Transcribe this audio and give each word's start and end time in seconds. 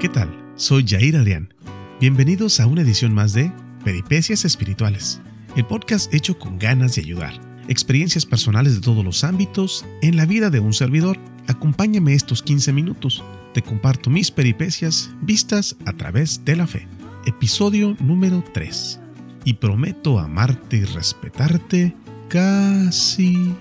¿Qué 0.00 0.08
tal? 0.08 0.30
Soy 0.56 0.86
Jair 0.88 1.14
Adrián. 1.14 1.52
Bienvenidos 2.00 2.58
a 2.58 2.66
una 2.66 2.80
edición 2.80 3.12
más 3.12 3.34
de 3.34 3.52
Peripecias 3.84 4.46
Espirituales, 4.46 5.20
el 5.56 5.66
podcast 5.66 6.14
hecho 6.14 6.38
con 6.38 6.58
ganas 6.58 6.94
de 6.94 7.02
ayudar. 7.02 7.34
Experiencias 7.68 8.24
personales 8.24 8.76
de 8.76 8.80
todos 8.80 9.04
los 9.04 9.24
ámbitos 9.24 9.84
en 10.00 10.16
la 10.16 10.24
vida 10.24 10.48
de 10.48 10.58
un 10.58 10.72
servidor. 10.72 11.18
Acompáñame 11.48 12.14
estos 12.14 12.42
15 12.42 12.72
minutos. 12.72 13.22
Te 13.52 13.60
comparto 13.60 14.08
mis 14.08 14.30
peripecias 14.30 15.10
vistas 15.20 15.76
a 15.84 15.92
través 15.92 16.46
de 16.46 16.56
la 16.56 16.66
fe. 16.66 16.88
Episodio 17.26 17.94
número 18.00 18.42
3. 18.54 19.00
Y 19.44 19.52
prometo 19.52 20.18
amarte 20.18 20.78
y 20.78 20.84
respetarte 20.84 21.94
casi. 22.30 23.54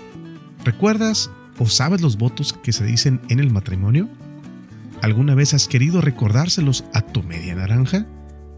¿Recuerdas 0.64 1.30
o 1.58 1.66
sabes 1.66 2.00
los 2.00 2.18
votos 2.18 2.54
que 2.54 2.72
se 2.72 2.86
dicen 2.86 3.20
en 3.28 3.42
el 3.42 3.52
matrimonio? 3.52 4.08
¿Alguna 5.02 5.34
vez 5.34 5.54
has 5.54 5.70
querido 5.70 6.02
recordárselos 6.02 6.84
a 6.94 7.02
tu 7.02 7.24
media 7.24 7.56
naranja? 7.56 8.06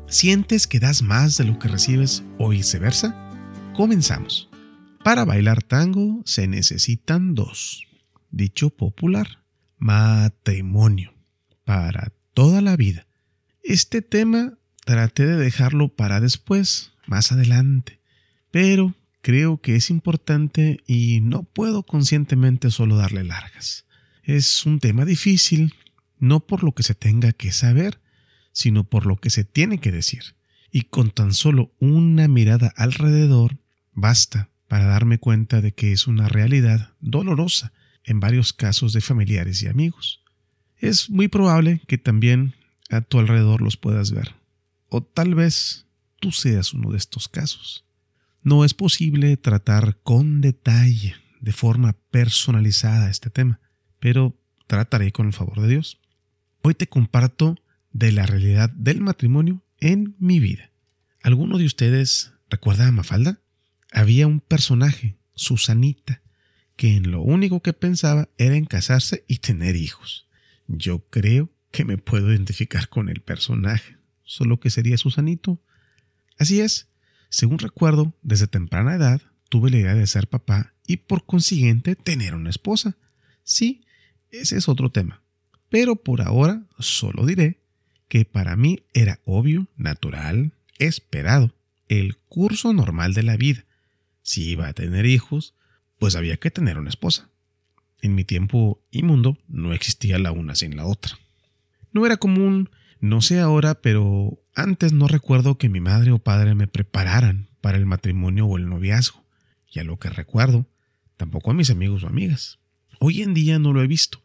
¿Sientes 0.08 0.66
que 0.66 0.80
das 0.80 1.04
más 1.04 1.38
de 1.38 1.44
lo 1.44 1.60
que 1.60 1.68
recibes 1.68 2.24
o 2.40 2.50
viceversa? 2.50 3.16
Comenzamos. 3.76 4.50
Para 5.04 5.24
bailar 5.24 5.62
tango 5.62 6.24
se 6.26 6.48
necesitan 6.48 7.36
dos. 7.36 7.86
Dicho 8.32 8.72
popular, 8.72 9.44
matrimonio. 9.78 11.14
Para 11.64 12.12
toda 12.34 12.62
la 12.62 12.76
vida. 12.76 13.06
Este 13.64 14.02
tema 14.02 14.58
traté 14.84 15.28
de 15.28 15.38
dejarlo 15.38 15.90
para 15.90 16.20
después, 16.20 16.94
más 17.06 17.32
adelante. 17.32 18.02
Pero 18.50 18.96
creo 19.22 19.62
que 19.62 19.76
es 19.76 19.92
importante 19.92 20.80
y 20.88 21.22
no 21.22 21.44
puedo 21.44 21.84
conscientemente 21.84 22.72
solo 22.72 22.98
darle 22.98 23.24
largas. 23.24 23.86
Es 24.24 24.66
un 24.66 24.80
tema 24.80 25.06
difícil 25.06 25.76
no 26.22 26.40
por 26.40 26.64
lo 26.64 26.72
que 26.72 26.84
se 26.84 26.96
tenga 26.96 27.34
que 27.34 27.52
saber, 27.52 28.00
sino 28.54 28.86
por 28.86 29.06
lo 29.06 29.18
que 29.18 29.30
se 29.30 29.44
tiene 29.44 29.80
que 29.80 29.92
decir. 29.92 30.36
Y 30.72 30.84
con 30.84 31.12
tan 31.12 31.34
solo 31.34 31.74
una 31.80 32.30
mirada 32.30 32.72
alrededor 32.78 33.58
basta 33.92 34.50
para 34.70 34.86
darme 34.86 35.18
cuenta 35.18 35.60
de 35.60 35.74
que 35.74 35.92
es 35.92 36.08
una 36.08 36.30
realidad 36.30 36.94
dolorosa 37.02 37.74
en 38.06 38.22
varios 38.22 38.54
casos 38.54 38.94
de 38.94 39.02
familiares 39.02 39.62
y 39.64 39.68
amigos. 39.68 40.24
Es 40.78 41.10
muy 41.10 41.28
probable 41.28 41.82
que 41.88 41.98
también 41.98 42.54
a 42.90 43.02
tu 43.02 43.20
alrededor 43.20 43.62
los 43.62 43.76
puedas 43.76 44.12
ver. 44.12 44.36
O 44.90 45.02
tal 45.04 45.36
vez 45.36 45.86
tú 46.20 46.32
seas 46.32 46.74
uno 46.74 46.92
de 46.92 46.98
estos 46.98 47.28
casos. 47.28 47.86
No 48.44 48.64
es 48.66 48.74
posible 48.74 49.38
tratar 49.38 49.98
con 50.04 50.42
detalle, 50.42 51.16
de 51.40 51.52
forma 51.52 51.94
personalizada 52.12 53.10
este 53.10 53.30
tema, 53.30 53.60
pero 54.00 54.38
trataré 54.68 55.12
con 55.12 55.28
el 55.28 55.34
favor 55.34 55.62
de 55.62 55.68
Dios. 55.68 56.01
Hoy 56.64 56.76
te 56.76 56.86
comparto 56.86 57.58
de 57.92 58.12
la 58.12 58.28
realidad 58.28 58.70
del 58.70 59.02
matrimonio 59.02 59.64
en 59.80 60.16
mi 60.20 60.40
vida. 60.40 60.70
¿Alguno 61.24 61.58
de 61.58 61.66
ustedes 61.66 62.34
recuerda 62.52 62.88
a 62.88 62.92
Mafalda? 62.92 63.42
Había 63.92 64.28
un 64.28 64.42
personaje, 64.42 65.18
Susanita, 65.34 66.22
que 66.76 66.96
en 66.96 67.10
lo 67.10 67.24
único 67.24 67.64
que 67.64 67.74
pensaba 67.74 68.30
era 68.38 68.56
en 68.56 68.66
casarse 68.66 69.26
y 69.28 69.38
tener 69.38 69.76
hijos. 69.76 70.28
Yo 70.68 71.00
creo 71.10 71.50
que 71.72 71.84
me 71.84 71.98
puedo 71.98 72.30
identificar 72.30 72.90
con 72.90 73.10
el 73.10 73.22
personaje, 73.22 73.98
solo 74.24 74.60
que 74.60 74.70
sería 74.70 74.98
Susanito. 74.98 75.60
Así 76.38 76.62
es, 76.62 76.90
según 77.30 77.58
recuerdo, 77.58 78.14
desde 78.22 78.46
temprana 78.46 78.94
edad 78.94 79.20
tuve 79.50 79.72
la 79.72 79.78
idea 79.78 79.96
de 79.96 80.06
ser 80.06 80.28
papá 80.28 80.76
y 80.86 80.98
por 80.98 81.26
consiguiente 81.26 81.96
tener 81.96 82.36
una 82.36 82.52
esposa. 82.52 82.98
Sí, 83.44 83.84
ese 84.30 84.58
es 84.58 84.70
otro 84.70 84.92
tema 84.92 85.21
pero 85.72 85.96
por 85.96 86.22
ahora 86.22 86.64
solo 86.80 87.26
diré 87.26 87.62
que 88.10 88.26
para 88.26 88.58
mí 88.58 88.84
era 88.94 89.22
obvio, 89.24 89.70
natural, 89.78 90.52
esperado, 90.78 91.56
el 91.88 92.18
curso 92.18 92.74
normal 92.74 93.14
de 93.14 93.24
la 93.24 93.38
vida. 93.38 93.64
Si 94.22 94.50
iba 94.50 94.68
a 94.68 94.74
tener 94.74 95.06
hijos, 95.06 95.56
pues 95.98 96.18
había 96.18 96.36
que 96.36 96.52
tener 96.52 96.78
una 96.78 96.90
esposa. 96.90 97.30
En 98.02 98.16
mi 98.16 98.26
tiempo 98.26 98.84
inmundo 98.92 99.38
no 99.48 99.72
existía 99.72 100.20
la 100.20 100.34
una 100.34 100.56
sin 100.56 100.76
la 100.76 100.86
otra. 100.86 101.18
No 101.94 102.06
era 102.06 102.18
común, 102.18 102.70
no 103.00 103.22
sé 103.22 103.40
ahora, 103.40 103.76
pero 103.76 104.44
antes 104.54 104.92
no 104.92 105.08
recuerdo 105.08 105.58
que 105.58 105.70
mi 105.70 105.80
madre 105.80 106.12
o 106.12 106.20
padre 106.20 106.54
me 106.54 106.68
prepararan 106.68 107.48
para 107.62 107.78
el 107.78 107.86
matrimonio 107.86 108.46
o 108.46 108.58
el 108.58 108.68
noviazgo, 108.68 109.24
y 109.72 109.80
a 109.80 109.86
lo 109.86 109.98
que 110.00 110.10
recuerdo, 110.10 110.68
tampoco 111.16 111.52
a 111.52 111.54
mis 111.54 111.70
amigos 111.70 112.04
o 112.04 112.08
amigas. 112.08 112.60
Hoy 113.00 113.22
en 113.22 113.34
día 113.34 113.58
no 113.58 113.72
lo 113.72 113.82
he 113.82 113.88
visto, 113.88 114.22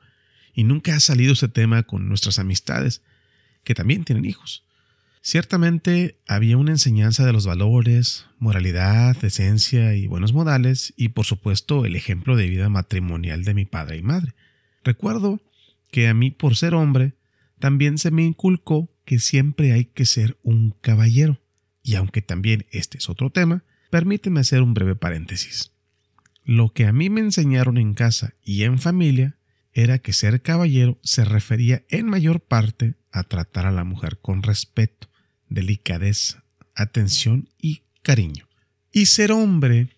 y 0.56 0.64
nunca 0.64 0.96
ha 0.96 1.00
salido 1.00 1.34
ese 1.34 1.48
tema 1.48 1.82
con 1.82 2.08
nuestras 2.08 2.38
amistades, 2.38 3.02
que 3.62 3.74
también 3.74 4.04
tienen 4.04 4.24
hijos. 4.24 4.64
Ciertamente 5.20 6.18
había 6.26 6.56
una 6.56 6.70
enseñanza 6.70 7.26
de 7.26 7.34
los 7.34 7.46
valores, 7.46 8.24
moralidad, 8.38 9.14
decencia 9.20 9.94
y 9.94 10.06
buenos 10.06 10.32
modales, 10.32 10.94
y 10.96 11.10
por 11.10 11.26
supuesto 11.26 11.84
el 11.84 11.94
ejemplo 11.94 12.36
de 12.36 12.48
vida 12.48 12.70
matrimonial 12.70 13.44
de 13.44 13.52
mi 13.52 13.66
padre 13.66 13.98
y 13.98 14.02
madre. 14.02 14.34
Recuerdo 14.82 15.42
que 15.90 16.08
a 16.08 16.14
mí, 16.14 16.30
por 16.30 16.56
ser 16.56 16.74
hombre, 16.74 17.12
también 17.58 17.98
se 17.98 18.10
me 18.10 18.24
inculcó 18.24 18.90
que 19.04 19.18
siempre 19.18 19.72
hay 19.72 19.84
que 19.84 20.06
ser 20.06 20.38
un 20.42 20.74
caballero. 20.80 21.38
Y 21.82 21.96
aunque 21.96 22.22
también 22.22 22.64
este 22.70 22.96
es 22.96 23.10
otro 23.10 23.28
tema, 23.28 23.62
permíteme 23.90 24.40
hacer 24.40 24.62
un 24.62 24.72
breve 24.72 24.96
paréntesis. 24.96 25.72
Lo 26.44 26.70
que 26.70 26.86
a 26.86 26.92
mí 26.92 27.10
me 27.10 27.20
enseñaron 27.20 27.76
en 27.76 27.92
casa 27.92 28.34
y 28.42 28.62
en 28.62 28.78
familia 28.78 29.35
era 29.76 29.98
que 29.98 30.14
ser 30.14 30.40
caballero 30.40 30.98
se 31.02 31.26
refería 31.26 31.84
en 31.90 32.06
mayor 32.06 32.40
parte 32.40 32.94
a 33.12 33.24
tratar 33.24 33.66
a 33.66 33.70
la 33.70 33.84
mujer 33.84 34.18
con 34.22 34.42
respeto, 34.42 35.10
delicadeza, 35.50 36.44
atención 36.74 37.50
y 37.60 37.82
cariño. 38.00 38.48
Y 38.90 39.04
ser 39.04 39.32
hombre 39.32 39.90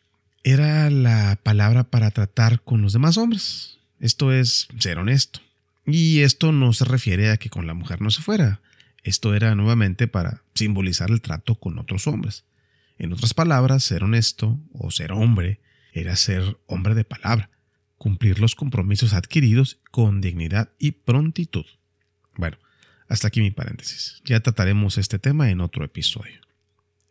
era 0.42 0.90
la 0.90 1.38
palabra 1.44 1.84
para 1.84 2.10
tratar 2.10 2.60
con 2.62 2.82
los 2.82 2.92
demás 2.92 3.18
hombres. 3.18 3.78
Esto 4.00 4.32
es 4.32 4.66
ser 4.80 4.98
honesto. 4.98 5.38
Y 5.86 6.22
esto 6.22 6.50
no 6.50 6.72
se 6.72 6.84
refiere 6.84 7.30
a 7.30 7.36
que 7.36 7.48
con 7.48 7.68
la 7.68 7.74
mujer 7.74 8.00
no 8.00 8.10
se 8.10 8.20
fuera. 8.20 8.60
Esto 9.04 9.32
era 9.36 9.54
nuevamente 9.54 10.08
para 10.08 10.42
simbolizar 10.54 11.12
el 11.12 11.20
trato 11.20 11.54
con 11.54 11.78
otros 11.78 12.08
hombres. 12.08 12.44
En 12.98 13.12
otras 13.12 13.32
palabras, 13.32 13.84
ser 13.84 14.02
honesto 14.02 14.58
o 14.72 14.90
ser 14.90 15.12
hombre 15.12 15.60
era 15.92 16.16
ser 16.16 16.58
hombre 16.66 16.96
de 16.96 17.04
palabra, 17.04 17.48
cumplir 17.98 18.38
los 18.38 18.54
compromisos 18.54 19.12
adquiridos 19.12 19.80
con 19.90 20.20
dignidad 20.20 20.70
y 20.78 20.92
prontitud. 20.92 21.66
Bueno, 22.36 22.56
hasta 23.08 23.28
aquí 23.28 23.40
mi 23.40 23.50
paréntesis. 23.50 24.22
Ya 24.24 24.40
trataremos 24.40 24.98
este 24.98 25.18
tema 25.18 25.50
en 25.50 25.60
otro 25.60 25.84
episodio. 25.84 26.40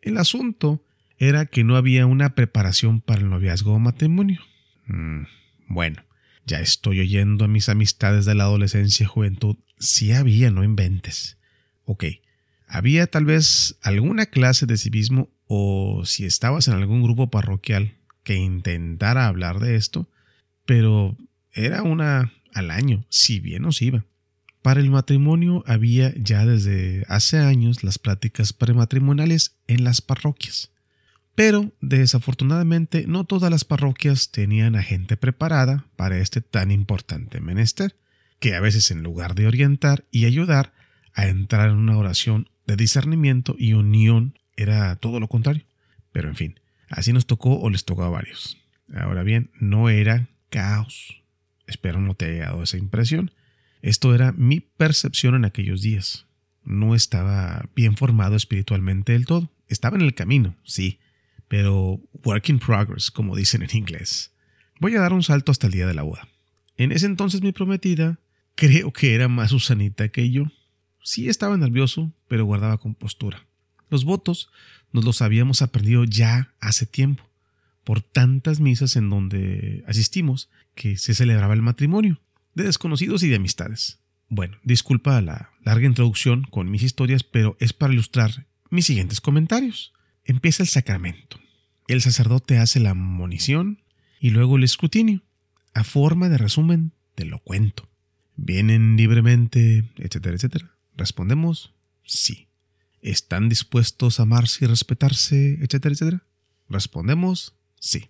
El 0.00 0.16
asunto 0.16 0.82
era 1.18 1.46
que 1.46 1.64
no 1.64 1.76
había 1.76 2.06
una 2.06 2.34
preparación 2.34 3.00
para 3.00 3.20
el 3.20 3.28
noviazgo 3.28 3.74
o 3.74 3.78
matrimonio. 3.78 4.40
Mm, 4.86 5.24
bueno, 5.68 6.04
ya 6.46 6.60
estoy 6.60 7.00
oyendo 7.00 7.44
a 7.44 7.48
mis 7.48 7.68
amistades 7.68 8.24
de 8.24 8.34
la 8.34 8.44
adolescencia 8.44 9.04
y 9.04 9.06
juventud. 9.06 9.56
Sí 9.78 10.12
había, 10.12 10.50
no 10.50 10.64
inventes. 10.64 11.36
Ok, 11.84 12.04
había 12.66 13.06
tal 13.06 13.24
vez 13.24 13.78
alguna 13.82 14.26
clase 14.26 14.66
de 14.66 14.78
civismo 14.78 15.30
o 15.46 16.04
si 16.04 16.24
estabas 16.24 16.68
en 16.68 16.74
algún 16.74 17.02
grupo 17.02 17.30
parroquial 17.30 17.96
que 18.22 18.34
intentara 18.34 19.26
hablar 19.26 19.58
de 19.58 19.76
esto, 19.76 20.08
pero 20.68 21.16
era 21.54 21.82
una 21.82 22.30
al 22.52 22.70
año, 22.70 23.06
si 23.08 23.40
bien 23.40 23.62
nos 23.62 23.80
iba. 23.80 24.04
Para 24.60 24.80
el 24.80 24.90
matrimonio 24.90 25.64
había 25.66 26.12
ya 26.14 26.44
desde 26.44 27.06
hace 27.08 27.38
años 27.38 27.82
las 27.82 27.98
pláticas 27.98 28.52
prematrimoniales 28.52 29.56
en 29.66 29.82
las 29.82 30.02
parroquias. 30.02 30.70
Pero 31.34 31.72
desafortunadamente 31.80 33.06
no 33.06 33.24
todas 33.24 33.50
las 33.50 33.64
parroquias 33.64 34.30
tenían 34.30 34.76
a 34.76 34.82
gente 34.82 35.16
preparada 35.16 35.86
para 35.96 36.18
este 36.18 36.42
tan 36.42 36.70
importante 36.70 37.40
menester, 37.40 37.96
que 38.38 38.54
a 38.54 38.60
veces 38.60 38.90
en 38.90 39.02
lugar 39.02 39.34
de 39.34 39.46
orientar 39.46 40.04
y 40.10 40.26
ayudar 40.26 40.74
a 41.14 41.28
entrar 41.28 41.70
en 41.70 41.76
una 41.76 41.96
oración 41.96 42.50
de 42.66 42.76
discernimiento 42.76 43.56
y 43.58 43.72
unión 43.72 44.38
era 44.54 44.94
todo 44.96 45.18
lo 45.18 45.28
contrario. 45.28 45.64
Pero 46.12 46.28
en 46.28 46.36
fin, 46.36 46.60
así 46.90 47.14
nos 47.14 47.26
tocó 47.26 47.58
o 47.58 47.70
les 47.70 47.86
tocó 47.86 48.02
a 48.02 48.10
varios. 48.10 48.58
Ahora 48.94 49.22
bien, 49.22 49.50
no 49.58 49.88
era 49.88 50.28
caos. 50.48 51.22
Espero 51.66 52.00
no 52.00 52.14
te 52.14 52.26
haya 52.26 52.46
dado 52.46 52.62
esa 52.62 52.78
impresión. 52.78 53.32
Esto 53.82 54.14
era 54.14 54.32
mi 54.32 54.60
percepción 54.60 55.34
en 55.34 55.44
aquellos 55.44 55.82
días. 55.82 56.26
No 56.64 56.94
estaba 56.94 57.68
bien 57.74 57.96
formado 57.96 58.36
espiritualmente 58.36 59.12
del 59.12 59.26
todo. 59.26 59.50
Estaba 59.68 59.96
en 59.96 60.02
el 60.02 60.14
camino, 60.14 60.56
sí, 60.64 60.98
pero 61.46 62.00
work 62.24 62.48
in 62.48 62.58
progress, 62.58 63.10
como 63.10 63.36
dicen 63.36 63.62
en 63.62 63.76
inglés. 63.76 64.32
Voy 64.80 64.94
a 64.96 65.00
dar 65.00 65.12
un 65.12 65.22
salto 65.22 65.52
hasta 65.52 65.66
el 65.66 65.72
día 65.72 65.86
de 65.86 65.94
la 65.94 66.02
boda. 66.02 66.28
En 66.76 66.92
ese 66.92 67.06
entonces 67.06 67.42
mi 67.42 67.52
prometida 67.52 68.18
creo 68.54 68.92
que 68.92 69.14
era 69.14 69.28
más 69.28 69.50
Susanita 69.50 70.08
que 70.08 70.30
yo. 70.30 70.44
Sí 71.02 71.28
estaba 71.28 71.56
nervioso, 71.56 72.12
pero 72.28 72.44
guardaba 72.44 72.78
compostura. 72.78 73.46
Los 73.90 74.04
votos 74.04 74.50
nos 74.92 75.04
los 75.04 75.22
habíamos 75.22 75.62
aprendido 75.62 76.04
ya 76.04 76.52
hace 76.60 76.86
tiempo 76.86 77.27
por 77.88 78.02
tantas 78.02 78.60
misas 78.60 78.96
en 78.96 79.08
donde 79.08 79.82
asistimos 79.86 80.50
que 80.74 80.98
se 80.98 81.14
celebraba 81.14 81.54
el 81.54 81.62
matrimonio, 81.62 82.20
de 82.54 82.64
desconocidos 82.64 83.22
y 83.22 83.28
de 83.28 83.36
amistades. 83.36 83.98
Bueno, 84.28 84.58
disculpa 84.62 85.18
la 85.22 85.52
larga 85.64 85.86
introducción 85.86 86.42
con 86.42 86.70
mis 86.70 86.82
historias, 86.82 87.24
pero 87.24 87.56
es 87.60 87.72
para 87.72 87.94
ilustrar 87.94 88.46
mis 88.68 88.84
siguientes 88.84 89.22
comentarios. 89.22 89.94
Empieza 90.26 90.62
el 90.62 90.68
sacramento. 90.68 91.40
El 91.86 92.02
sacerdote 92.02 92.58
hace 92.58 92.78
la 92.78 92.92
monición 92.92 93.80
y 94.20 94.32
luego 94.32 94.58
el 94.58 94.64
escrutinio. 94.64 95.22
A 95.72 95.82
forma 95.82 96.28
de 96.28 96.36
resumen, 96.36 96.92
te 97.14 97.24
lo 97.24 97.38
cuento. 97.38 97.88
¿Vienen 98.36 98.98
libremente, 98.98 99.88
etcétera, 99.96 100.36
etcétera? 100.36 100.74
Respondemos, 100.94 101.72
sí. 102.04 102.48
¿Están 103.00 103.48
dispuestos 103.48 104.20
a 104.20 104.24
amarse 104.24 104.66
y 104.66 104.68
respetarse, 104.68 105.54
etcétera, 105.62 105.94
etcétera? 105.94 106.22
Respondemos, 106.68 107.54
sí. 107.80 108.08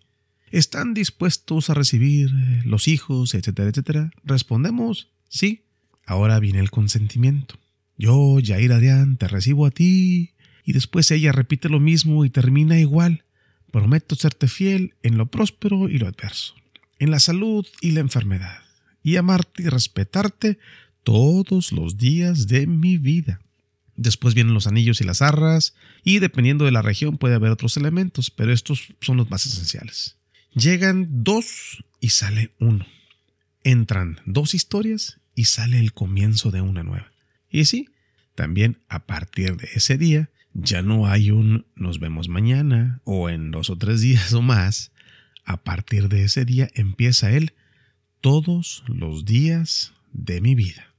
¿Están 0.51 0.95
dispuestos 0.95 1.69
a 1.69 1.75
recibir 1.75 2.31
eh, 2.31 2.63
los 2.65 2.89
hijos, 2.89 3.35
etcétera, 3.35 3.69
etcétera? 3.69 4.11
Respondemos, 4.25 5.09
sí. 5.29 5.65
Ahora 6.07 6.39
viene 6.41 6.61
el 6.61 6.71
consentimiento. 6.71 7.57
Yo, 7.99 8.39
Jair 8.43 8.73
Adrián, 8.73 9.17
te 9.17 9.29
recibo 9.29 9.67
a 9.67 9.71
ti. 9.71 10.31
Y 10.65 10.73
después 10.73 11.11
ella 11.11 11.33
repite 11.33 11.69
lo 11.69 11.81
mismo 11.81 12.25
y 12.25 12.31
termina 12.31 12.79
igual. 12.79 13.25
Prometo 13.71 14.17
serte 14.17 14.49
fiel 14.49 14.95
en 15.03 15.19
lo 15.19 15.31
próspero 15.31 15.89
y 15.89 15.99
lo 15.99 16.07
adverso, 16.07 16.55
en 16.99 17.11
la 17.11 17.21
salud 17.21 17.67
y 17.83 17.91
la 17.91 18.01
enfermedad, 18.01 18.63
y 19.03 19.17
amarte 19.17 19.65
y 19.65 19.67
respetarte 19.67 20.59
todos 21.03 21.73
los 21.73 21.99
días 21.99 22.49
de 22.49 22.67
mi 22.67 22.97
vida. 22.97 23.41
Después 23.99 24.35
vienen 24.35 24.55
los 24.55 24.69
anillos 24.69 25.01
y 25.01 25.05
las 25.05 25.23
arras, 25.23 25.75
y 26.05 26.21
dependiendo 26.21 26.65
de 26.65 26.71
la 26.71 26.83
región 26.83 27.19
puede 27.19 27.35
haber 27.35 27.51
otros 27.51 27.77
elementos, 27.77 28.31
pero 28.31 28.53
estos 28.53 28.95
son 29.01 29.17
los 29.17 29.29
más 29.29 29.45
esenciales. 29.45 30.17
Llegan 30.55 31.25
dos 31.25 31.85
y 31.99 32.11
sale 32.11 32.53
uno. 32.61 32.87
Entran 33.65 34.21
dos 34.25 34.55
historias 34.55 35.19
y 35.35 35.47
sale 35.47 35.81
el 35.81 35.93
comienzo 35.93 36.53
de 36.53 36.61
una 36.61 36.85
nueva. 36.85 37.11
Y 37.51 37.65
sí, 37.65 37.89
también 38.37 38.79
a 38.89 39.05
partir 39.05 39.57
de 39.57 39.69
ese 39.75 39.99
día 39.99 40.31
ya 40.55 40.81
no 40.81 41.09
hay 41.09 41.33
un 41.33 41.67
nos 41.75 41.99
vemos 41.99 42.29
mañana 42.29 43.01
o 43.03 43.29
en 43.29 43.51
dos 43.51 43.69
o 43.69 43.77
tres 43.77 44.01
días 44.01 44.33
o 44.33 44.43
más. 44.43 44.93
A 45.45 45.57
partir 45.65 46.09
de 46.09 46.23
ese 46.23 46.45
día 46.45 46.69
empieza 46.75 47.33
él 47.33 47.53
todos 48.21 48.85
los 48.87 49.25
días 49.25 49.93
de 50.13 50.41
mi 50.41 50.55
vida. 50.55 50.95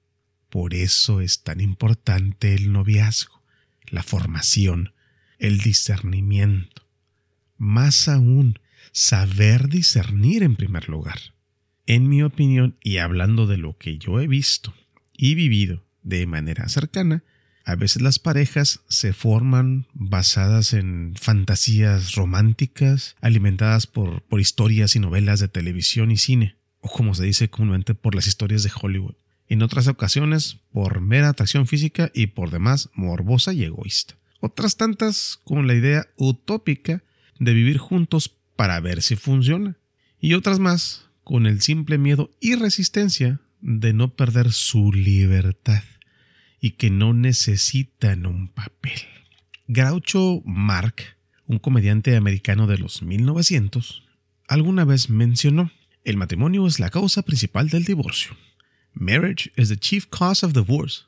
Por 0.50 0.74
eso 0.74 1.22
es 1.22 1.44
tan 1.44 1.62
importante 1.62 2.54
el 2.54 2.72
noviazgo, 2.72 3.42
la 3.88 4.04
formación, 4.04 4.94
el 5.38 5.60
discernimiento. 5.60 6.88
Más 7.58 8.08
aún, 8.08 8.60
saber 8.92 9.70
discernir 9.70 10.44
en 10.44 10.56
primer 10.56 10.90
lugar. 10.90 11.20
En 11.86 12.08
mi 12.08 12.24
opinión, 12.24 12.78
y 12.84 12.98
hablando 12.98 13.48
de 13.48 13.58
lo 13.58 13.78
que 13.78 13.98
yo 13.98 14.20
he 14.20 14.28
visto 14.28 14.74
y 15.14 15.36
vivido 15.36 15.84
de 16.04 16.26
manera 16.26 16.70
cercana, 16.70 17.24
a 17.66 17.76
veces 17.76 18.02
las 18.02 18.18
parejas 18.18 18.82
se 18.88 19.14
forman 19.14 19.86
basadas 19.94 20.74
en 20.74 21.14
fantasías 21.20 22.16
románticas, 22.16 23.16
alimentadas 23.22 23.86
por, 23.86 24.24
historias 24.40 24.96
y 24.96 25.00
novelas 25.00 25.40
de 25.40 25.50
televisión 25.50 26.10
y 26.10 26.18
cine, 26.18 26.56
o 26.80 26.90
como 26.90 27.14
se 27.14 27.26
dice 27.26 27.50
comúnmente 27.50 27.94
por 27.94 28.16
las 28.16 28.26
historias 28.28 28.64
de 28.64 28.72
Hollywood. 28.74 29.16
En 29.50 29.64
otras 29.64 29.88
ocasiones, 29.88 30.60
por 30.72 31.02
mera 31.02 31.30
atracción 31.30 31.66
física 31.66 32.12
y 32.14 32.28
por 32.28 32.52
demás 32.52 32.90
morbosa 32.94 33.52
y 33.52 33.64
egoísta. 33.64 34.16
Otras 34.40 34.78
tantas 34.78 35.40
con 35.44 35.66
la 35.66 35.74
idea 35.74 36.08
utópica 36.16 37.04
de 37.40 37.54
vivir 37.54 37.80
juntos 37.80 38.38
para 38.56 38.80
ver 38.80 39.02
si 39.02 39.16
funciona. 39.16 39.76
Y 40.20 40.36
otras 40.36 40.60
más 40.60 41.10
con 41.24 41.48
el 41.48 41.62
simple 41.62 41.98
miedo 41.98 42.30
y 42.40 42.56
resistencia 42.56 43.42
de 43.60 43.92
no 43.92 44.16
perder 44.16 44.52
su 44.52 44.94
libertad 44.94 45.84
y 46.62 46.72
que 46.72 46.92
no 46.92 47.14
necesitan 47.14 48.28
un 48.28 48.50
papel. 48.50 49.02
Groucho 49.68 50.42
Mark, 50.46 51.18
un 51.48 51.58
comediante 51.58 52.16
americano 52.16 52.68
de 52.68 52.78
los 52.78 53.02
1900, 53.02 54.04
alguna 54.48 54.86
vez 54.86 55.10
mencionó, 55.10 55.72
el 56.04 56.18
matrimonio 56.18 56.68
es 56.68 56.80
la 56.80 56.90
causa 56.90 57.24
principal 57.24 57.70
del 57.70 57.86
divorcio. 57.86 58.36
Marriage 58.94 59.52
is 59.56 59.70
the 59.70 59.78
chief 59.78 60.08
cause 60.10 60.46
of 60.46 60.54
divorce. 60.54 61.04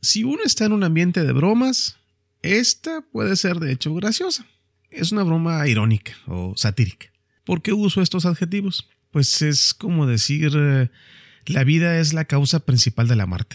Si 0.00 0.24
uno 0.24 0.42
está 0.44 0.66
en 0.66 0.72
un 0.72 0.84
ambiente 0.84 1.24
de 1.24 1.32
bromas, 1.32 1.96
esta 2.42 3.02
puede 3.12 3.36
ser 3.36 3.58
de 3.58 3.72
hecho 3.72 3.94
graciosa. 3.94 4.46
Es 4.90 5.12
una 5.12 5.22
broma 5.22 5.66
irónica 5.66 6.12
o 6.26 6.54
satírica. 6.56 7.08
¿Por 7.44 7.62
qué 7.62 7.72
uso 7.72 8.00
estos 8.00 8.26
adjetivos? 8.26 8.88
pues 9.14 9.42
es 9.42 9.74
como 9.74 10.08
decir, 10.08 10.54
eh, 10.56 10.90
la 11.46 11.62
vida 11.62 12.00
es 12.00 12.14
la 12.14 12.24
causa 12.24 12.66
principal 12.66 13.06
de 13.06 13.14
la 13.14 13.26
muerte, 13.26 13.54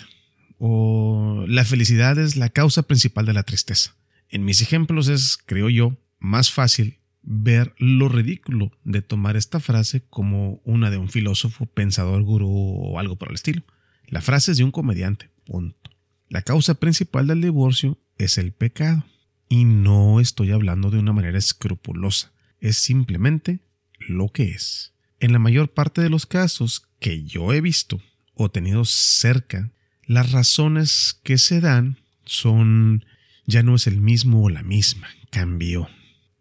o 0.58 1.44
la 1.50 1.66
felicidad 1.66 2.18
es 2.18 2.38
la 2.38 2.48
causa 2.48 2.84
principal 2.84 3.26
de 3.26 3.34
la 3.34 3.44
tristeza. 3.44 3.94
En 4.30 4.46
mis 4.46 4.62
ejemplos 4.62 5.10
es, 5.10 5.38
creo 5.46 5.68
yo, 5.68 5.98
más 6.18 6.50
fácil 6.50 6.99
ver 7.32 7.76
lo 7.78 8.10
ridículo 8.10 8.72
de 8.84 9.04
tomar 9.04 9.38
esta 9.38 9.60
frase 9.60 10.02
como 10.10 10.62
una 10.66 10.90
de 10.90 10.98
un 10.98 11.10
filósofo, 11.10 11.68
pensador, 11.68 12.24
gurú 12.24 12.50
o 12.50 13.00
algo 13.00 13.18
por 13.18 13.30
el 13.30 13.36
estilo. 13.36 13.62
La 14.08 14.22
frase 14.22 14.52
es 14.52 14.58
de 14.58 14.64
un 14.64 14.72
comediante, 14.72 15.30
punto. 15.46 15.92
La 16.28 16.42
causa 16.42 16.74
principal 16.74 17.28
del 17.28 17.42
divorcio 17.42 18.00
es 18.18 18.40
el 18.40 18.52
pecado. 18.52 19.06
Y 19.48 19.64
no 19.64 20.20
estoy 20.20 20.52
hablando 20.52 20.90
de 20.90 20.98
una 20.98 21.14
manera 21.14 21.38
escrupulosa, 21.38 22.32
es 22.60 22.78
simplemente 22.78 23.60
lo 24.00 24.30
que 24.30 24.50
es. 24.50 24.94
En 25.20 25.32
la 25.32 25.40
mayor 25.40 25.72
parte 25.72 26.02
de 26.02 26.10
los 26.10 26.26
casos 26.26 26.88
que 27.00 27.24
yo 27.24 27.54
he 27.54 27.62
visto 27.62 28.02
o 28.34 28.50
tenido 28.50 28.86
cerca, 28.86 29.72
las 30.06 30.32
razones 30.32 31.20
que 31.24 31.38
se 31.38 31.62
dan 31.62 31.98
son 32.26 33.06
ya 33.46 33.62
no 33.62 33.76
es 33.76 33.86
el 33.86 34.02
mismo 34.02 34.44
o 34.44 34.50
la 34.50 34.64
misma, 34.64 35.08
cambió. 35.30 35.90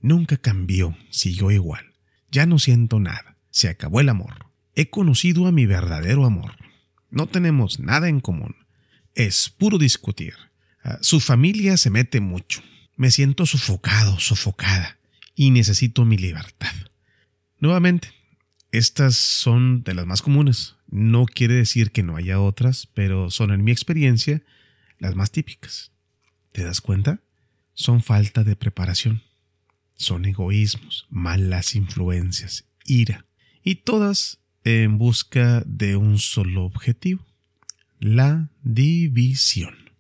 Nunca 0.01 0.37
cambió, 0.37 0.97
siguió 1.11 1.51
igual. 1.51 1.95
Ya 2.31 2.47
no 2.47 2.59
siento 2.59 3.01
nada, 3.01 3.37
se 3.51 3.69
acabó 3.69 4.01
el 4.01 4.09
amor. 4.09 4.47
He 4.75 4.91
conocido 4.91 5.47
a 5.47 5.53
mi 5.53 5.67
verdadero 5.67 6.25
amor. 6.25 6.57
No 7.11 7.27
tenemos 7.27 7.81
nada 7.81 8.09
en 8.09 8.21
común. 8.21 8.55
Es 9.15 9.49
puro 9.49 9.79
discutir. 9.79 10.35
Ah, 10.85 10.99
su 11.01 11.21
familia 11.21 11.77
se 11.77 11.91
mete 11.91 12.21
mucho. 12.21 12.63
Me 12.97 13.11
siento 13.11 13.47
sofocado, 13.47 14.21
sofocada, 14.21 14.99
y 15.35 15.51
necesito 15.51 16.05
mi 16.05 16.17
libertad. 16.17 16.75
Nuevamente, 17.59 18.13
estas 18.71 19.17
son 19.17 19.83
de 19.83 19.95
las 19.95 20.07
más 20.07 20.23
comunes. 20.23 20.77
No 20.89 21.27
quiere 21.27 21.55
decir 21.55 21.91
que 21.91 22.03
no 22.03 22.17
haya 22.17 22.41
otras, 22.41 22.87
pero 22.95 23.31
son 23.31 23.51
en 23.51 23.65
mi 23.65 23.73
experiencia 23.73 24.43
las 24.99 25.15
más 25.15 25.31
típicas. 25.31 25.93
¿Te 26.53 26.63
das 26.63 26.81
cuenta? 26.81 27.21
Son 27.75 28.03
falta 28.03 28.45
de 28.45 28.57
preparación. 28.57 29.23
Son 29.99 30.25
egoísmos, 30.25 31.07
malas 31.11 31.75
influencias, 31.75 32.65
ira. 32.85 33.27
Y 33.65 33.75
todas 33.75 34.39
en 34.63 34.97
busca 34.97 35.63
de 35.67 35.97
un 35.97 36.21
solo 36.21 36.65
objetivo. 36.65 37.27
La 37.99 38.49
división. 38.63 39.91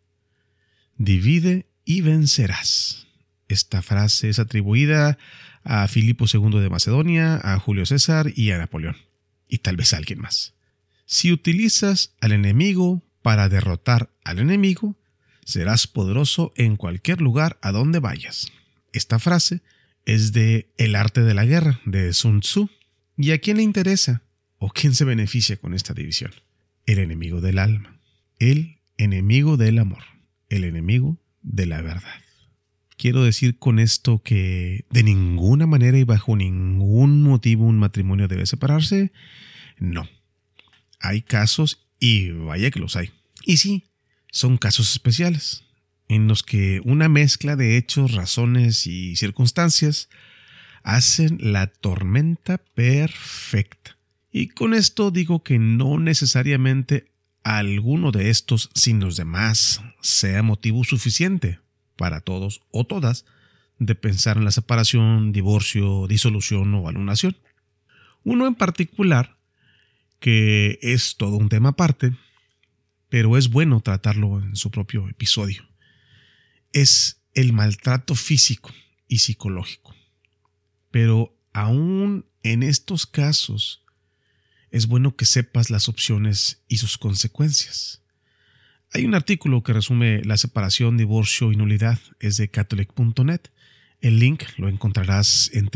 Divide 0.97 1.67
y 1.85 2.00
vencerás. 2.02 3.09
Esta 3.49 3.83
frase 3.83 4.28
es 4.28 4.38
atribuida 4.38 5.19
a 5.64 5.88
Filipo 5.88 6.26
II 6.33 6.61
de 6.61 6.71
Macedonia, 6.71 7.40
a 7.43 7.59
Julio 7.59 7.85
César 7.85 8.33
y 8.37 8.52
a 8.52 8.59
Napoleón, 8.59 8.97
y 9.49 9.59
tal 9.59 9.76
vez 9.76 9.93
a 9.93 9.97
alguien 9.97 10.21
más. 10.21 10.55
Si 11.07 11.33
utilizas 11.33 12.14
al 12.21 12.33
enemigo 12.33 13.02
para 13.21 13.49
derrotar 13.49 14.11
al 14.23 14.38
enemigo, 14.38 14.97
serás 15.45 15.88
poderoso 15.88 16.52
en 16.57 16.76
cualquier 16.76 17.21
lugar 17.21 17.59
a 17.62 17.73
donde 17.73 17.99
vayas. 17.99 18.52
Esta 18.93 19.19
frase 19.19 19.62
es 20.08 20.32
de 20.32 20.72
El 20.78 20.96
arte 20.96 21.20
de 21.20 21.34
la 21.34 21.44
guerra, 21.44 21.80
de 21.84 22.14
Sun 22.14 22.40
Tzu. 22.40 22.70
¿Y 23.18 23.32
a 23.32 23.38
quién 23.38 23.58
le 23.58 23.62
interesa 23.62 24.22
o 24.56 24.70
quién 24.70 24.94
se 24.94 25.04
beneficia 25.04 25.58
con 25.58 25.74
esta 25.74 25.92
división? 25.92 26.32
El 26.86 26.98
enemigo 26.98 27.42
del 27.42 27.58
alma, 27.58 28.00
el 28.38 28.78
enemigo 28.96 29.58
del 29.58 29.78
amor, 29.78 30.02
el 30.48 30.64
enemigo 30.64 31.18
de 31.42 31.66
la 31.66 31.82
verdad. 31.82 32.22
Quiero 32.96 33.22
decir 33.22 33.58
con 33.58 33.78
esto 33.78 34.22
que 34.22 34.86
de 34.88 35.02
ninguna 35.02 35.66
manera 35.66 35.98
y 35.98 36.04
bajo 36.04 36.36
ningún 36.36 37.22
motivo 37.22 37.66
un 37.66 37.78
matrimonio 37.78 38.28
debe 38.28 38.46
separarse. 38.46 39.12
No. 39.78 40.08
Hay 41.00 41.20
casos 41.20 41.86
y 42.00 42.30
vaya 42.30 42.70
que 42.70 42.80
los 42.80 42.96
hay. 42.96 43.10
Y 43.44 43.58
sí, 43.58 43.84
son 44.32 44.56
casos 44.56 44.90
especiales, 44.90 45.64
en 46.08 46.26
los 46.26 46.42
que 46.42 46.80
una 46.84 47.08
mezcla 47.08 47.54
de 47.54 47.76
hechos, 47.76 48.12
razones 48.12 48.86
y 48.86 49.16
circunstancias 49.16 50.08
hacen 50.82 51.38
la 51.40 51.66
tormenta 51.66 52.58
perfecta. 52.58 53.98
Y 54.32 54.48
con 54.48 54.74
esto 54.74 55.10
digo 55.10 55.42
que 55.42 55.58
no 55.58 55.98
necesariamente 55.98 57.12
alguno 57.42 58.10
de 58.10 58.30
estos 58.30 58.70
sin 58.74 59.00
los 59.00 59.16
demás 59.16 59.82
sea 60.00 60.42
motivo 60.42 60.84
suficiente 60.84 61.60
para 61.96 62.20
todos 62.20 62.62
o 62.70 62.84
todas 62.84 63.24
de 63.78 63.94
pensar 63.94 64.36
en 64.36 64.44
la 64.44 64.50
separación, 64.50 65.32
divorcio, 65.32 66.06
disolución 66.08 66.74
o 66.74 66.88
alunación. 66.88 67.36
Uno 68.24 68.46
en 68.46 68.54
particular, 68.54 69.36
que 70.20 70.78
es 70.82 71.16
todo 71.16 71.36
un 71.36 71.48
tema 71.48 71.70
aparte, 71.70 72.12
pero 73.08 73.36
es 73.36 73.48
bueno 73.48 73.80
tratarlo 73.80 74.40
en 74.40 74.56
su 74.56 74.70
propio 74.70 75.08
episodio. 75.08 75.68
Es 76.72 77.22
el 77.34 77.52
maltrato 77.52 78.14
físico 78.14 78.72
y 79.06 79.18
psicológico. 79.18 79.94
Pero 80.90 81.38
aún 81.52 82.26
en 82.42 82.62
estos 82.62 83.04
casos, 83.06 83.84
es 84.70 84.87
bueno 84.87 85.16
que 85.16 85.25
sepas 85.25 85.70
las 85.70 85.88
opciones 85.88 86.62
y 86.68 86.76
sus 86.78 86.98
consecuencias. 86.98 88.02
Hay 88.92 89.04
un 89.04 89.14
artículo 89.14 89.62
que 89.62 89.72
resume 89.72 90.22
la 90.25 90.37
separación, 90.37 90.96
divorcio 90.96 91.52
y 91.52 91.56
nulidad, 91.56 92.00
es 92.20 92.38
de 92.38 92.50
catholic.net. 92.50 93.42
El 94.00 94.18
link 94.18 94.42
lo 94.56 94.68
encontrarás 94.68 95.50
en 95.52 95.70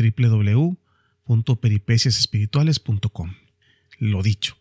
www.peripeciasespirituales.com. 1.27 3.35
Lo 3.99 4.23
dicho, 4.23 4.57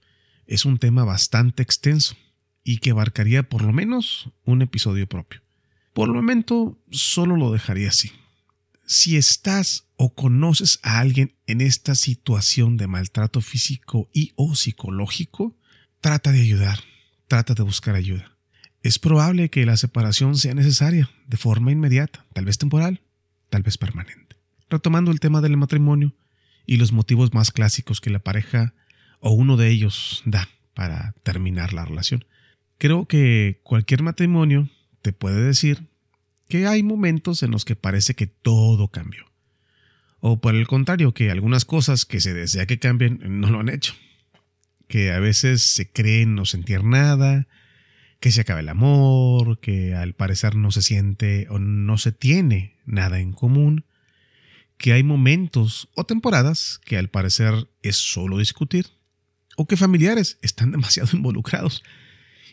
es 0.46 0.66
un 0.66 0.78
tema 0.78 1.04
bastante 1.04 1.62
extenso 1.62 2.16
y 2.64 2.78
que 2.78 2.90
abarcaría 2.90 3.48
por 3.48 3.62
lo 3.62 3.72
menos 3.72 4.30
un 4.44 4.62
episodio 4.62 5.08
propio. 5.08 5.40
Por 5.92 6.08
el 6.08 6.14
momento 6.14 6.78
solo 6.90 7.36
lo 7.36 7.52
dejaría 7.52 7.88
así. 7.88 8.12
Si 8.86 9.16
estás 9.16 9.86
o 9.96 10.14
conoces 10.14 10.80
a 10.82 10.98
alguien 10.98 11.34
en 11.46 11.60
esta 11.60 11.94
situación 11.94 12.76
de 12.76 12.86
maltrato 12.86 13.40
físico 13.40 14.08
y 14.12 14.32
o 14.36 14.54
psicológico, 14.54 15.56
trata 16.00 16.32
de 16.32 16.40
ayudar, 16.40 16.80
trata 17.28 17.54
de 17.54 17.62
buscar 17.62 17.94
ayuda. 17.94 18.36
Es 18.82 18.98
probable 18.98 19.48
que 19.48 19.64
la 19.64 19.76
separación 19.76 20.36
sea 20.36 20.54
necesaria 20.54 21.08
de 21.26 21.36
forma 21.36 21.70
inmediata, 21.70 22.26
tal 22.32 22.44
vez 22.44 22.58
temporal, 22.58 23.00
tal 23.48 23.62
vez 23.62 23.78
permanente. 23.78 24.36
Retomando 24.68 25.12
el 25.12 25.20
tema 25.20 25.40
del 25.40 25.56
matrimonio 25.56 26.14
y 26.66 26.78
los 26.78 26.92
motivos 26.92 27.32
más 27.32 27.52
clásicos 27.52 28.00
que 28.00 28.10
la 28.10 28.18
pareja 28.18 28.74
o 29.20 29.30
uno 29.30 29.56
de 29.56 29.68
ellos 29.68 30.22
da 30.24 30.48
para 30.74 31.14
terminar 31.22 31.72
la 31.72 31.84
relación. 31.84 32.24
Creo 32.78 33.06
que 33.06 33.60
cualquier 33.62 34.02
matrimonio 34.02 34.68
te 35.02 35.12
puede 35.12 35.42
decir 35.42 35.88
que 36.48 36.66
hay 36.66 36.82
momentos 36.82 37.42
en 37.42 37.50
los 37.50 37.64
que 37.64 37.76
parece 37.76 38.14
que 38.14 38.26
todo 38.26 38.88
cambió 38.88 39.32
o 40.24 40.40
por 40.40 40.54
el 40.54 40.68
contrario, 40.68 41.12
que 41.12 41.32
algunas 41.32 41.64
cosas 41.64 42.04
que 42.04 42.20
se 42.20 42.32
desea 42.32 42.64
que 42.64 42.78
cambien 42.78 43.20
no 43.40 43.50
lo 43.50 43.58
han 43.58 43.68
hecho. 43.68 43.92
Que 44.86 45.10
a 45.10 45.18
veces 45.18 45.62
se 45.62 45.90
creen 45.90 46.36
no 46.36 46.44
sentir 46.44 46.84
nada, 46.84 47.48
que 48.20 48.30
se 48.30 48.40
acaba 48.40 48.60
el 48.60 48.68
amor, 48.68 49.58
que 49.58 49.96
al 49.96 50.14
parecer 50.14 50.54
no 50.54 50.70
se 50.70 50.80
siente 50.80 51.48
o 51.50 51.58
no 51.58 51.98
se 51.98 52.12
tiene 52.12 52.76
nada 52.86 53.18
en 53.18 53.32
común, 53.32 53.84
que 54.78 54.92
hay 54.92 55.02
momentos 55.02 55.88
o 55.96 56.04
temporadas 56.04 56.80
que 56.84 56.98
al 56.98 57.10
parecer 57.10 57.68
es 57.82 57.96
solo 57.96 58.38
discutir, 58.38 58.86
o 59.56 59.66
que 59.66 59.76
familiares 59.76 60.38
están 60.40 60.70
demasiado 60.70 61.16
involucrados. 61.16 61.82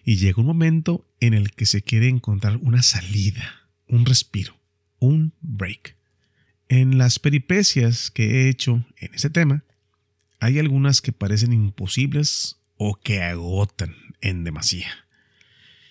Y 0.10 0.16
llega 0.16 0.42
un 0.42 0.48
momento 0.48 1.08
en 1.20 1.36
el 1.36 1.52
que 1.52 1.68
se 1.68 1.84
quiere 1.84 2.08
encontrar 2.08 2.58
una 2.64 2.82
salida, 2.82 3.70
un 3.86 4.08
respiro, 4.08 4.60
un 4.98 5.36
break. 5.40 5.98
En 6.68 6.98
las 6.98 7.20
peripecias 7.20 8.10
que 8.10 8.24
he 8.24 8.50
hecho 8.50 8.84
en 8.98 9.14
ese 9.14 9.30
tema, 9.30 9.64
hay 10.40 10.58
algunas 10.58 11.02
que 11.02 11.12
parecen 11.12 11.54
imposibles 11.54 12.58
o 12.76 12.96
que 13.00 13.22
agotan 13.22 13.96
en 14.20 14.44
demasía. 14.44 14.90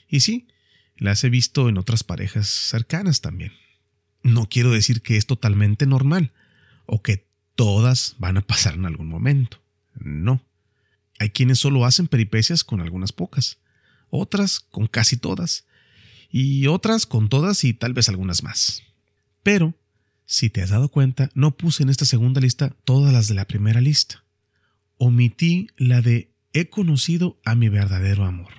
Y 0.08 0.18
sí, 0.18 0.48
las 0.96 1.22
he 1.22 1.30
visto 1.30 1.68
en 1.68 1.78
otras 1.78 2.02
parejas 2.02 2.48
cercanas 2.48 3.20
también. 3.20 3.52
No 4.24 4.48
quiero 4.48 4.72
decir 4.72 5.00
que 5.00 5.16
es 5.16 5.26
totalmente 5.26 5.86
normal 5.86 6.32
o 6.86 7.02
que 7.04 7.28
todas 7.54 8.16
van 8.18 8.36
a 8.36 8.42
pasar 8.42 8.74
en 8.74 8.86
algún 8.86 9.06
momento. 9.06 9.62
No. 9.94 10.44
Hay 11.20 11.30
quienes 11.30 11.60
solo 11.60 11.84
hacen 11.84 12.08
peripecias 12.08 12.64
con 12.64 12.80
algunas 12.80 13.12
pocas, 13.12 13.60
otras 14.10 14.60
con 14.60 14.86
casi 14.86 15.16
todas, 15.16 15.66
y 16.30 16.66
otras 16.66 17.06
con 17.06 17.28
todas 17.28 17.64
y 17.64 17.74
tal 17.74 17.94
vez 17.94 18.08
algunas 18.08 18.42
más. 18.42 18.82
Pero 19.42 19.74
si 20.26 20.50
te 20.50 20.62
has 20.62 20.70
dado 20.70 20.90
cuenta, 20.90 21.30
no 21.34 21.56
puse 21.56 21.82
en 21.82 21.88
esta 21.88 22.04
segunda 22.04 22.40
lista 22.40 22.76
todas 22.84 23.12
las 23.12 23.28
de 23.28 23.34
la 23.34 23.46
primera 23.46 23.80
lista. 23.80 24.24
Omití 24.98 25.68
la 25.76 26.02
de 26.02 26.34
he 26.52 26.68
conocido 26.68 27.40
a 27.44 27.54
mi 27.54 27.68
verdadero 27.68 28.24
amor. 28.24 28.52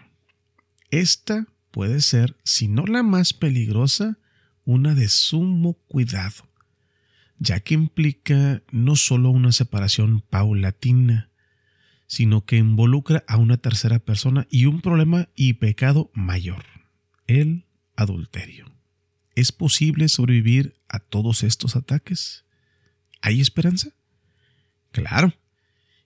Esta 0.89 1.47
puede 1.71 2.01
ser, 2.01 2.37
si 2.43 2.67
no 2.67 2.85
la 2.85 3.03
más 3.03 3.33
peligrosa, 3.33 4.17
una 4.65 4.95
de 4.95 5.09
sumo 5.09 5.73
cuidado, 5.87 6.47
ya 7.37 7.59
que 7.59 7.73
implica 7.73 8.63
no 8.71 8.95
solo 8.95 9.29
una 9.29 9.51
separación 9.51 10.21
paulatina, 10.21 11.28
sino 12.09 12.43
que 12.43 12.57
involucra 12.57 13.23
a 13.27 13.37
una 13.37 13.57
tercera 13.57 13.99
persona 13.99 14.47
y 14.49 14.65
un 14.65 14.81
problema 14.81 15.29
y 15.35 15.53
pecado 15.53 16.09
mayor, 16.15 16.65
el 17.27 17.65
adulterio. 17.95 18.65
¿Es 19.35 19.51
posible 19.51 20.09
sobrevivir 20.09 20.73
a 20.89 20.97
todos 20.97 21.43
estos 21.43 21.75
ataques? 21.75 22.45
¿Hay 23.21 23.39
esperanza? 23.39 23.91
Claro. 24.91 25.35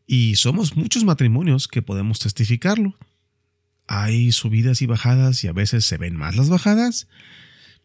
Y 0.05 0.35
somos 0.35 0.75
muchos 0.75 1.05
matrimonios 1.05 1.69
que 1.69 1.81
podemos 1.81 2.19
testificarlo. 2.19 2.97
Hay 3.87 4.33
subidas 4.33 4.81
y 4.81 4.87
bajadas 4.87 5.41
y 5.45 5.47
a 5.47 5.53
veces 5.53 5.85
se 5.85 5.97
ven 5.97 6.17
más 6.17 6.35
las 6.35 6.49
bajadas. 6.49 7.07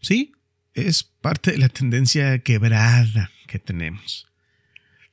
Sí, 0.00 0.32
es 0.74 1.04
parte 1.04 1.52
de 1.52 1.58
la 1.58 1.68
tendencia 1.68 2.40
quebrada 2.40 3.30
que 3.46 3.60
tenemos. 3.60 4.27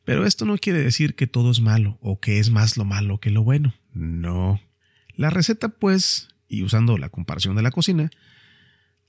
Pero 0.06 0.26
esto 0.26 0.46
no 0.46 0.58
quiere 0.58 0.80
decir 0.80 1.16
que 1.16 1.28
todo 1.28 1.52
es 1.52 1.60
malo 1.60 1.98
o 2.00 2.20
que 2.20 2.40
es 2.40 2.52
más 2.52 2.78
lo 2.78 2.86
malo 2.86 3.20
que 3.20 3.32
lo 3.32 3.44
bueno. 3.44 3.74
No. 3.94 4.62
La 5.16 5.32
receta, 5.32 5.70
pues, 5.70 6.30
y 6.48 6.62
usando 6.62 6.98
la 6.98 7.10
comparación 7.10 7.56
de 7.56 7.64
la 7.64 7.72
cocina, 7.72 8.12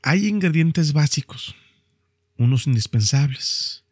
hay 0.02 0.26
ingredientes 0.26 0.92
básicos, 0.92 1.54
unos 2.38 2.66
indispensables, 2.66 3.84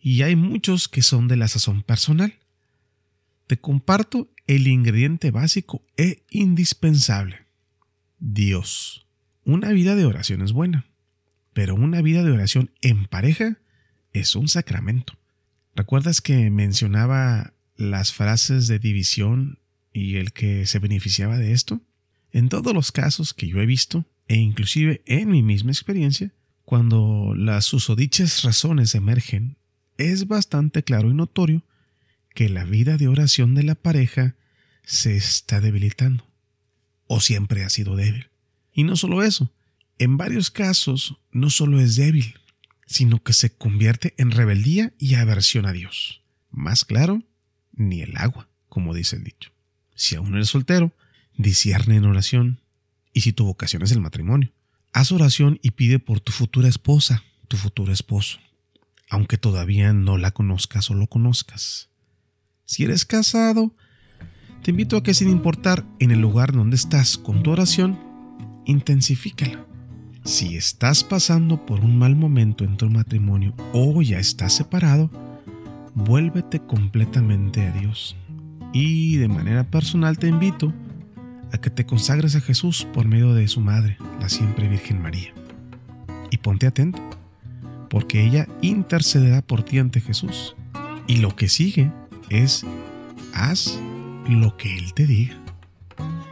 y 0.00 0.22
hay 0.22 0.34
muchos 0.34 0.88
que 0.88 1.02
son 1.02 1.28
de 1.28 1.36
la 1.36 1.46
sazón 1.46 1.82
personal. 1.82 2.34
Te 3.46 3.58
comparto 3.58 4.30
el 4.46 4.66
ingrediente 4.66 5.30
básico 5.30 5.82
e 5.96 6.24
indispensable. 6.30 7.46
Dios. 8.18 9.06
Una 9.44 9.70
vida 9.70 9.94
de 9.94 10.04
oración 10.04 10.42
es 10.42 10.52
buena, 10.52 10.86
pero 11.52 11.74
una 11.74 12.02
vida 12.02 12.24
de 12.24 12.32
oración 12.32 12.70
en 12.80 13.06
pareja 13.06 13.58
es 14.12 14.34
un 14.34 14.48
sacramento. 14.48 15.19
¿Recuerdas 15.80 16.20
que 16.20 16.50
mencionaba 16.50 17.54
las 17.74 18.12
frases 18.12 18.66
de 18.66 18.78
división 18.78 19.60
y 19.94 20.16
el 20.16 20.34
que 20.34 20.66
se 20.66 20.78
beneficiaba 20.78 21.38
de 21.38 21.52
esto? 21.52 21.80
En 22.32 22.50
todos 22.50 22.74
los 22.74 22.92
casos 22.92 23.32
que 23.32 23.48
yo 23.48 23.62
he 23.62 23.64
visto, 23.64 24.04
e 24.28 24.36
inclusive 24.36 25.02
en 25.06 25.30
mi 25.30 25.42
misma 25.42 25.70
experiencia, 25.70 26.34
cuando 26.66 27.32
las 27.34 27.64
susodichas 27.64 28.42
razones 28.42 28.94
emergen, 28.94 29.56
es 29.96 30.28
bastante 30.28 30.82
claro 30.82 31.10
y 31.10 31.14
notorio 31.14 31.64
que 32.34 32.50
la 32.50 32.64
vida 32.64 32.98
de 32.98 33.08
oración 33.08 33.54
de 33.54 33.62
la 33.62 33.74
pareja 33.74 34.36
se 34.84 35.16
está 35.16 35.62
debilitando, 35.62 36.26
o 37.06 37.22
siempre 37.22 37.64
ha 37.64 37.70
sido 37.70 37.96
débil. 37.96 38.28
Y 38.74 38.84
no 38.84 38.96
solo 38.96 39.22
eso, 39.22 39.50
en 39.98 40.18
varios 40.18 40.50
casos 40.50 41.16
no 41.32 41.48
solo 41.48 41.80
es 41.80 41.96
débil, 41.96 42.34
sino 42.90 43.22
que 43.22 43.32
se 43.32 43.50
convierte 43.50 44.14
en 44.18 44.32
rebeldía 44.32 44.92
y 44.98 45.14
aversión 45.14 45.64
a 45.64 45.72
Dios. 45.72 46.22
Más 46.50 46.84
claro, 46.84 47.22
ni 47.72 48.02
el 48.02 48.16
agua, 48.16 48.48
como 48.68 48.94
dice 48.94 49.14
el 49.14 49.22
dicho. 49.22 49.52
Si 49.94 50.16
aún 50.16 50.34
eres 50.34 50.48
soltero, 50.48 50.92
discierne 51.36 51.96
en 51.96 52.04
oración, 52.04 52.60
y 53.12 53.20
si 53.20 53.32
tu 53.32 53.44
vocación 53.44 53.82
es 53.82 53.92
el 53.92 54.00
matrimonio. 54.00 54.52
Haz 54.92 55.12
oración 55.12 55.60
y 55.62 55.70
pide 55.70 56.00
por 56.00 56.18
tu 56.18 56.32
futura 56.32 56.68
esposa, 56.68 57.22
tu 57.46 57.56
futuro 57.56 57.92
esposo, 57.92 58.40
aunque 59.08 59.38
todavía 59.38 59.92
no 59.92 60.18
la 60.18 60.32
conozcas 60.32 60.90
o 60.90 60.94
lo 60.94 61.06
conozcas. 61.06 61.90
Si 62.64 62.82
eres 62.82 63.04
casado, 63.04 63.72
te 64.64 64.72
invito 64.72 64.96
a 64.96 65.04
que 65.04 65.14
sin 65.14 65.30
importar 65.30 65.86
en 66.00 66.10
el 66.10 66.20
lugar 66.20 66.52
donde 66.52 66.74
estás 66.74 67.18
con 67.18 67.44
tu 67.44 67.52
oración, 67.52 68.00
intensifícala. 68.66 69.69
Si 70.30 70.56
estás 70.56 71.02
pasando 71.02 71.66
por 71.66 71.80
un 71.80 71.98
mal 71.98 72.14
momento 72.14 72.62
en 72.62 72.76
tu 72.76 72.88
matrimonio 72.88 73.52
o 73.72 74.00
ya 74.00 74.20
estás 74.20 74.52
separado, 74.52 75.10
vuélvete 75.96 76.60
completamente 76.60 77.66
a 77.66 77.72
Dios. 77.72 78.14
Y 78.72 79.16
de 79.16 79.26
manera 79.26 79.64
personal 79.64 80.20
te 80.20 80.28
invito 80.28 80.72
a 81.52 81.58
que 81.58 81.68
te 81.68 81.84
consagres 81.84 82.36
a 82.36 82.40
Jesús 82.40 82.86
por 82.92 83.08
medio 83.08 83.34
de 83.34 83.48
su 83.48 83.60
Madre, 83.60 83.98
la 84.20 84.28
siempre 84.28 84.68
Virgen 84.68 85.02
María. 85.02 85.34
Y 86.30 86.36
ponte 86.36 86.68
atento, 86.68 87.02
porque 87.88 88.24
ella 88.24 88.46
intercederá 88.62 89.42
por 89.42 89.64
ti 89.64 89.80
ante 89.80 90.00
Jesús. 90.00 90.54
Y 91.08 91.16
lo 91.16 91.34
que 91.34 91.48
sigue 91.48 91.90
es, 92.28 92.64
haz 93.34 93.80
lo 94.28 94.56
que 94.56 94.78
Él 94.78 94.94
te 94.94 95.08
diga. 95.08 95.36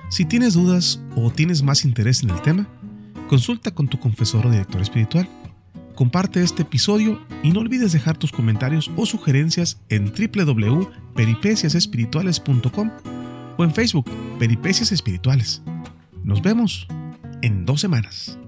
Si 0.09 0.25
tienes 0.25 0.55
dudas 0.55 1.01
o 1.17 1.33
tienes 1.33 1.65
más 1.65 1.85
interés 1.85 2.23
en 2.23 2.31
el 2.31 2.41
tema, 2.43 2.69
consulta 3.29 3.71
con 3.71 3.87
tu 3.87 4.01
confesor 4.01 4.47
o 4.47 4.51
director 4.51 4.81
espiritual. 4.81 5.29
Comparte 5.95 6.43
este 6.43 6.63
episodio 6.63 7.21
y 7.43 7.53
no 7.53 7.61
olvides 7.61 7.93
dejar 7.93 8.17
tus 8.17 8.33
comentarios 8.33 8.91
o 8.97 9.05
sugerencias 9.07 9.81
en 9.89 10.13
www.peripeciasespirituales.com 10.13 12.91
o 13.57 13.65
en 13.65 13.75
Facebook, 13.75 14.09
Peripecias 14.39 14.93
Espirituales. 14.93 15.63
Nos 16.25 16.43
vemos 16.43 16.87
en 17.43 17.67
dos 17.67 17.81
semanas. 17.81 18.39